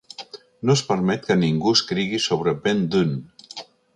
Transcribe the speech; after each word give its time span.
No 0.69 0.75
es 0.79 0.81
permet 0.87 1.27
que 1.27 1.37
ningú 1.41 1.75
escrigui 1.79 2.21
sobre 2.27 2.57
Ben 2.65 2.83
Dunne. 2.97 3.21